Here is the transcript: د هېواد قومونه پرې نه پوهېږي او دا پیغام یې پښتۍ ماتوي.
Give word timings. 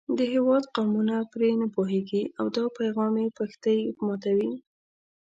د 0.17 0.19
هېواد 0.33 0.63
قومونه 0.75 1.15
پرې 1.31 1.49
نه 1.61 1.67
پوهېږي 1.75 2.23
او 2.39 2.45
دا 2.55 2.65
پیغام 2.79 3.13
یې 3.21 3.35
پښتۍ 3.39 3.79
ماتوي. 4.05 4.51